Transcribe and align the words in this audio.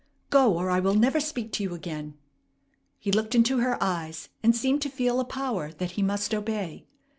Go! 0.31 0.57
or 0.57 0.71
I 0.71 0.79
will 0.79 0.95
never 0.95 1.19
speak 1.19 1.51
to 1.51 1.63
you 1.63 1.75
again." 1.75 2.17
He 2.97 3.11
looked 3.11 3.35
into 3.35 3.59
her 3.59 3.77
eyes, 3.79 4.29
and 4.41 4.55
seemed 4.55 4.81
to 4.81 4.89
feel 4.89 5.19
a 5.19 5.25
power 5.25 5.73
that 5.73 5.91
he 5.91 6.01
must 6.01 6.33
obey. 6.33 6.87